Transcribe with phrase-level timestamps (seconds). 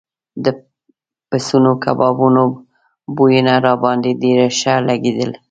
[0.43, 0.45] د
[1.29, 2.27] پسونو کبابو
[3.15, 5.31] بویونه راباندې ډېر ښه لګېدل.